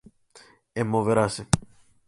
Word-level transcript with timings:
E 0.79 0.81
moverase. 0.91 1.43